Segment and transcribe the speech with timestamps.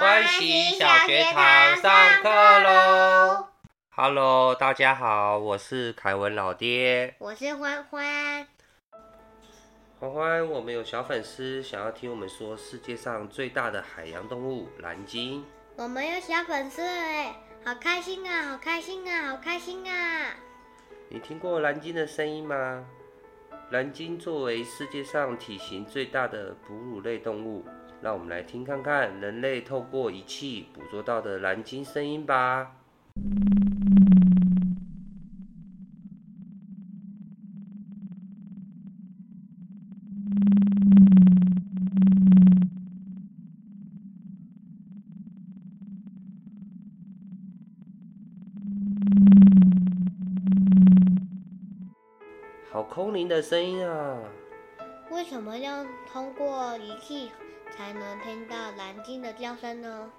[0.00, 2.28] 欢喜小学堂上课
[2.60, 3.48] 喽
[3.90, 7.16] ！Hello，大家好，我是凯文老爹。
[7.18, 8.46] 我是欢欢。
[9.98, 15.44] 欢欢，我们有小粉丝想要听我们说世界上最大的海洋动物蓝鲸。
[15.74, 20.36] 我们有小粉丝哎，好开心啊，好开心啊，好开心啊！
[21.08, 22.84] 你听过蓝鲸的声音吗？
[23.70, 27.66] 蓝鲸作为世界上体型最大的哺乳类动物，
[28.00, 32.72] 让我们来听看看人类透过仪器捕捉到的蓝鲸声音吧。
[52.70, 54.18] 好空灵的声音啊！
[55.10, 57.30] 为什么要通过仪器
[57.78, 60.10] 才能听到蓝鲸的叫声呢？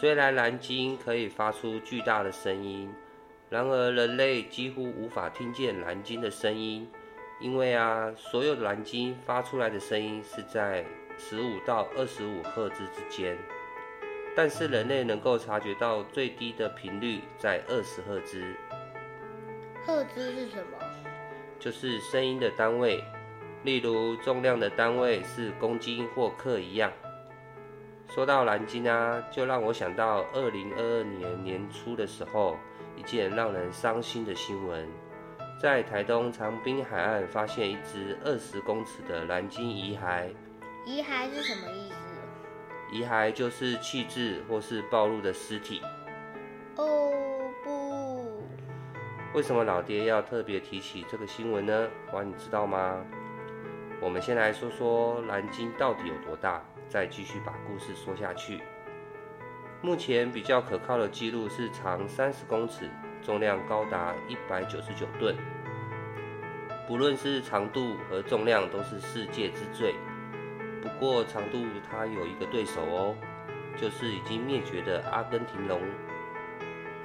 [0.00, 2.90] 虽然蓝鲸可以发出巨大的声音，
[3.50, 6.88] 然而人类几乎无法听见蓝鲸的声音，
[7.38, 10.86] 因为啊，所有的蓝鲸发出来的声音是在
[11.18, 13.36] 十五到二十五赫兹之间，
[14.34, 18.42] 但是人类能够察觉到最低的频率在二十赫兹。
[19.84, 20.78] 赫兹是什么？
[21.60, 23.04] 就是声音的单位，
[23.64, 26.92] 例如重量的单位是公斤或克一样。
[28.06, 32.56] 说到蓝鲸啊，就让我想到二零二二年年初的时候，
[32.94, 34.86] 一件让人伤心的新闻，
[35.58, 40.28] 在台东长滨海岸发现一只二十公尺的蓝鲸遗骸。
[40.84, 41.96] 遗骸是什么意思？
[42.92, 45.80] 遗骸就是弃置或是暴露的尸体。
[46.76, 47.10] 哦
[47.64, 48.42] 不
[49.32, 51.88] 为什么老爹要特别提起这个新闻呢？
[52.12, 53.04] 哇你知道吗？
[54.04, 58.60] 我们先来说说蓝鲸到底有多大，再继续把故事说下去。
[59.80, 62.90] 目前比较可靠的记录是长三十公尺，
[63.22, 65.34] 重量高达一百九十九吨。
[66.86, 69.94] 不论是长度和重量，都是世界之最。
[70.82, 73.16] 不过长度它有一个对手哦，
[73.74, 75.80] 就是已经灭绝的阿根廷龙。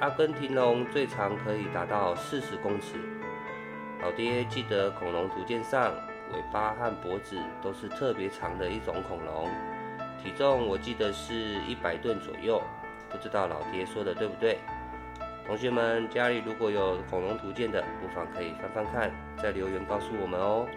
[0.01, 2.97] 阿根廷龙最长可以达到四十公尺。
[4.01, 5.93] 老爹记得恐龙图鉴上，
[6.33, 9.49] 尾巴和脖子都是特别长的一种恐龙，
[10.21, 11.33] 体重我记得是
[11.67, 12.61] 一百吨左右。
[13.09, 14.59] 不知道老爹说的对不对？
[15.47, 20.67] 同学们家里如果有恐龙图鉴的，不妨可以翻翻看，再留言告诉我们哦。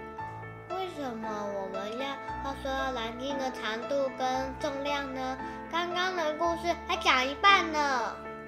[0.71, 2.07] 为什么我们要
[2.43, 4.27] 要说蓝鲸的长度跟
[4.59, 5.37] 重量呢？
[5.71, 7.79] 刚刚的故事还讲一半呢。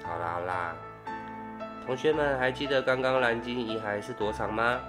[0.02, 0.74] 好啦好啦，
[1.84, 4.80] 同学们还记得刚刚蓝鲸遗骸是多长吗？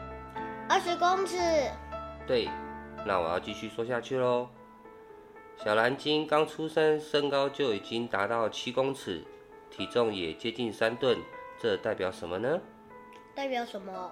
[0.69, 1.37] 二十公尺。
[2.27, 2.49] 对，
[3.05, 4.49] 那我要继续说下去喽。
[5.57, 9.23] 小蓝鲸刚出生，身高就已经达到七公尺，
[9.69, 11.19] 体重也接近三吨，
[11.59, 12.59] 这代表什么呢？
[13.35, 14.11] 代表什么？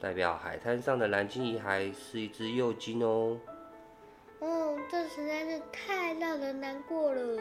[0.00, 3.38] 代表海滩上的蓝鲸遗骸是一只幼鲸哦。
[4.40, 7.40] 哦，这实在是太让人难过了。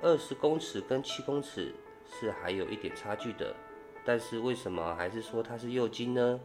[0.00, 1.74] 二十公尺跟七公尺
[2.08, 3.54] 是还有一点差距的，
[4.06, 6.40] 但是为什么还是说它是幼鲸呢？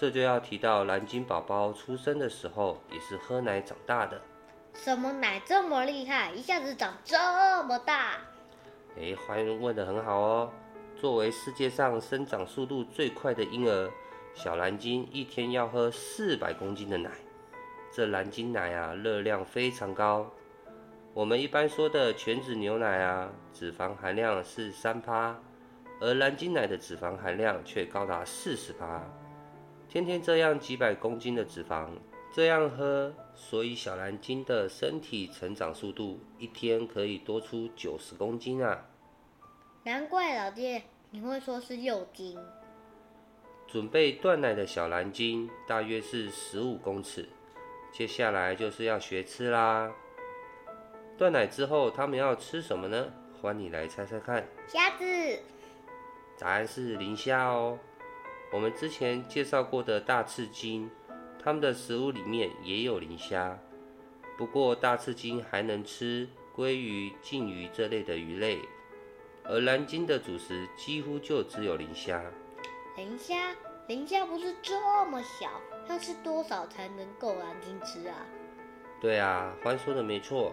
[0.00, 4.18] 这就要提到蓝鲸宝宝出生的时候也是喝奶长大的。
[4.72, 7.18] 什么奶这么厉害，一下子长这
[7.64, 8.12] 么大？
[8.98, 10.50] 哎，欢迎问的很好哦。
[10.96, 13.90] 作为世界上生长速度最快的婴儿，
[14.32, 17.10] 小蓝鲸一天要喝四百公斤的奶。
[17.92, 20.26] 这蓝鲸奶啊，热量非常高。
[21.12, 25.38] 我们一般说的全脂牛奶啊，脂肪含量是三趴，
[26.00, 29.02] 而蓝鲸奶的脂肪含量却高达四十趴。
[29.90, 31.88] 天天这样几百公斤的脂肪，
[32.32, 38.86] 这样喝，所以小蓝鲸的身体成长速度一天可以多出九十公斤啊！
[39.82, 42.38] 难怪老爹你会说是幼鲸。
[43.66, 47.28] 准备断奶的小蓝鲸大约是十五公尺，
[47.90, 49.90] 接下来就是要学吃啦。
[51.18, 53.12] 断奶之后，他们要吃什么呢？
[53.42, 54.46] 欢你来猜猜看。
[54.68, 55.04] 虾子。
[56.38, 57.76] 答案是磷虾哦。
[58.52, 60.90] 我们之前介绍过的大翅鲸，
[61.42, 63.56] 它们的食物里面也有磷虾。
[64.36, 68.58] 不过大翅鲸还能吃鲑鱼、鲭鱼这类的鱼类，
[69.44, 72.20] 而蓝鲸的主食几乎就只有磷虾。
[72.96, 73.54] 磷虾，
[73.86, 78.16] 磷虾不是这么小，要吃多少才能够蓝鲸吃啊？
[79.00, 80.52] 对啊，欢说的没错。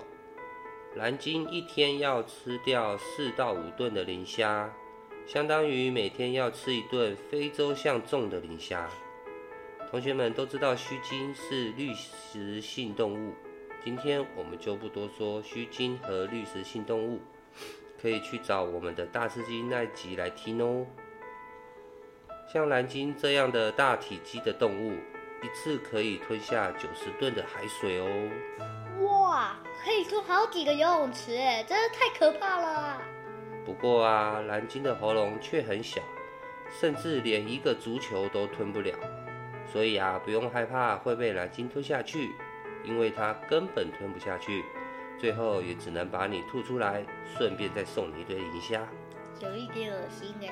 [0.96, 4.72] 蓝鲸一天要吃掉四到五吨的磷虾，
[5.28, 8.90] 相当于每天要吃一顿非洲象重的磷虾。
[9.92, 13.34] 同学们都知道须鲸是滤食性动物，
[13.84, 17.20] 今天我们就不多说须鲸和滤食性动物，
[18.02, 20.86] 可以去找我们的大吃鲸那集来听哦。
[22.52, 28.32] 像蓝鲸这样的大体积的动物，一次可以吞下九十吨的海水哦。
[29.04, 33.02] 哇，可以吞好几个游泳池哎，真的太可怕了。
[33.68, 36.02] 不过啊，蓝鲸的喉咙却很小，
[36.80, 38.98] 甚至连一个足球都吞不了。
[39.70, 42.32] 所以啊，不用害怕会被蓝鲸吞下去，
[42.86, 44.64] 因为它根本吞不下去，
[45.20, 47.06] 最后也只能把你吐出来，
[47.38, 48.88] 顺便再送你一堆银虾。
[49.42, 50.48] 有一点恶心哎。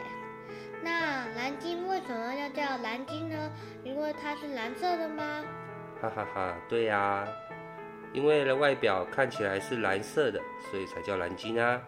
[0.84, 3.50] 那蓝鲸为什么要叫蓝鲸呢？
[3.86, 5.42] 因为它是蓝色的吗？
[6.02, 7.26] 哈哈哈，对呀，
[8.12, 11.82] 因为外表看起来是蓝色的，所以才叫蓝鲸啊。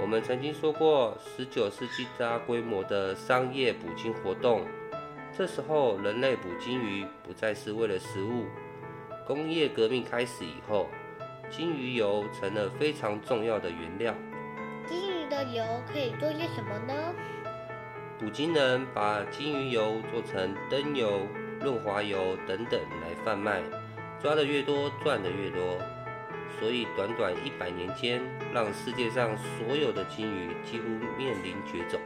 [0.00, 4.64] 我们曾经说过，十九世纪大规模的商业捕鲸活动，
[5.36, 8.44] 这时候人类捕鲸鱼不再是为了食物。
[9.26, 10.88] 工业革命开始以后，
[11.50, 14.14] 鲸鱼油成了非常重要的原料。
[14.86, 16.94] 鲸鱼的油可以做些什么呢？
[18.20, 21.26] 捕鲸人把鲸鱼油做成灯油、
[21.60, 23.60] 润滑油等等来贩卖，
[24.22, 25.76] 抓的越多，赚的越多。
[26.58, 28.20] 所以，短短一百年间，
[28.52, 32.00] 让世界上所有的鲸鱼几乎面临绝种。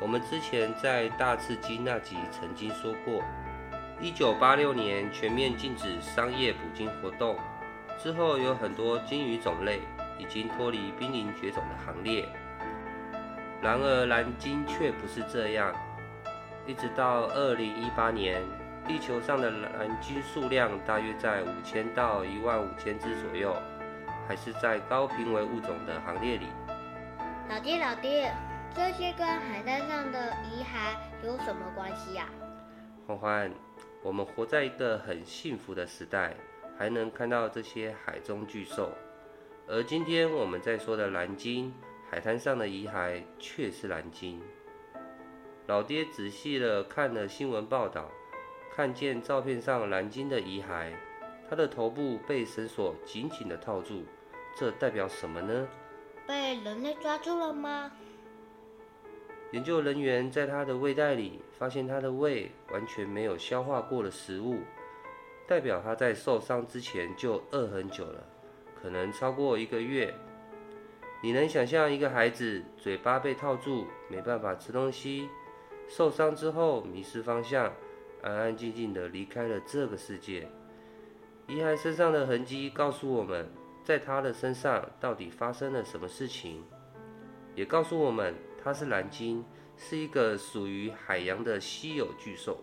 [0.00, 3.22] 我们之前在大刺激那集曾经说过，
[4.00, 7.38] 一九八六年全面禁止商业捕鲸活动
[7.98, 9.80] 之后，有很多鲸鱼种类
[10.18, 12.28] 已经脱离濒临绝种的行列。
[13.62, 15.74] 然而，蓝鲸却不是这样，
[16.66, 18.42] 一直到二零一八年。
[18.86, 23.52] 地球上的蓝鲸数量大约在五千到一万五千只左右，
[24.28, 26.46] 还是在高濒危物种的行列里。
[27.48, 28.32] 老爹，老爹，
[28.72, 30.94] 这些跟海滩上的遗骸
[31.24, 32.28] 有什么关系呀？
[33.08, 33.52] 欢欢，
[34.04, 36.36] 我们活在一个很幸福的时代，
[36.78, 38.92] 还能看到这些海中巨兽。
[39.66, 41.74] 而今天我们在说的蓝鲸，
[42.08, 44.40] 海滩上的遗骸却是蓝鲸。
[45.66, 48.08] 老爹仔细的看了新闻报道。
[48.76, 50.92] 看见照片上蓝鲸的遗骸，
[51.48, 54.04] 它的头部被绳索紧紧的套住，
[54.54, 55.66] 这代表什么呢？
[56.26, 57.90] 被人类抓住了吗？
[59.52, 64.58] 研究人员在它的胃袋里发现，它的胃完全没有消化过的食物，
[65.46, 68.22] 代表它在受伤之前就饿很久了，
[68.82, 70.14] 可能超过一个月。
[71.22, 75.30] 你能想象一个孩子嘴巴被套住，没办法吃东西，
[75.88, 77.72] 受伤之后迷失方向？
[78.26, 80.48] 安安静静地离开了这个世界。
[81.46, 83.48] 遗骸身上的痕迹告诉我们，
[83.84, 86.64] 在他的身上到底发生了什么事情，
[87.54, 89.44] 也告诉我们他是蓝鲸，
[89.76, 92.58] 是一个属于海洋的稀有巨兽。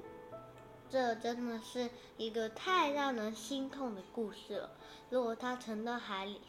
[0.89, 4.69] 这真的是一个太让人心痛的故事了。
[5.09, 6.41] 如果它沉到海里，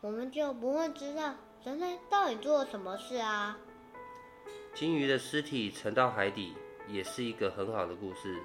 [0.00, 1.32] 我们就不会知道
[1.64, 3.56] 人类到底做了什么事啊。
[4.74, 6.54] 鲸鱼的尸体沉到海底。
[6.88, 8.36] 也是一个很好的故事。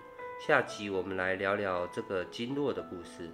[0.45, 3.29] 下集我们来聊聊这个经络的故事。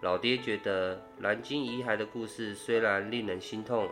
[0.00, 3.88] 老爹觉得蓝鲸遗骸的故事虽然令人心痛，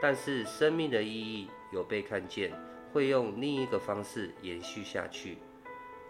[0.00, 2.52] 但是生命的意义有被看见，
[2.92, 5.38] 会用另一个方式延续下去。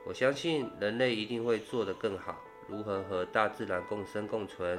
[0.06, 2.42] 我相信人类一定会做得更好。
[2.68, 4.78] 如何和大自然共生共存，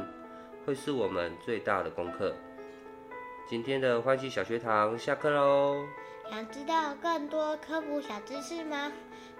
[0.65, 2.35] 会是我们最大的功课。
[3.47, 5.85] 今天的欢喜小学堂下课喽。
[6.29, 8.91] 想知道更多科普小知识吗？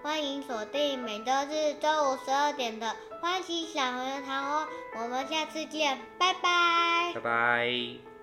[0.03, 4.67] 欢迎锁定每周日中午十二点的欢喜小学堂哦！
[5.01, 7.11] 我们下次见，拜拜。
[7.15, 8.14] 拜拜。